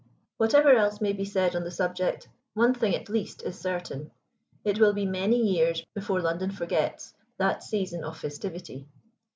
Whatever 0.37 0.71
else 0.73 0.99
may 0.99 1.13
be 1.13 1.25
said 1.25 1.55
on 1.55 1.63
the 1.63 1.69
subject, 1.69 2.27
one 2.55 2.73
thing 2.73 2.95
at 2.95 3.07
least 3.07 3.43
is 3.43 3.59
certain 3.59 4.09
it 4.63 4.79
will 4.79 4.93
be 4.93 5.05
many 5.05 5.37
years 5.37 5.85
before 5.93 6.21
London 6.21 6.49
forgets 6.49 7.13
that 7.37 7.61
season 7.61 8.03
of 8.03 8.17
festivity. 8.17 8.87